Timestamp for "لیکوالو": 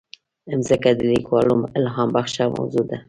1.11-1.55